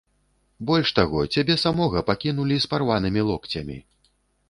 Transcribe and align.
Больш 0.69 0.93
таго, 0.99 1.19
цябе 1.37 1.59
самога 1.65 2.03
пакінулі 2.09 2.55
з 2.67 2.73
парванымі 2.75 3.21
локцямі. 3.33 3.83